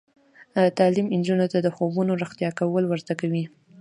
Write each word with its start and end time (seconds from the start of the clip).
تعلیم 0.77 1.07
نجونو 1.19 1.45
ته 1.53 1.57
د 1.61 1.67
خوبونو 1.75 2.11
رښتیا 2.23 2.49
کول 2.59 2.83
ور 2.87 2.99
زده 3.03 3.15
کوي. 3.21 3.43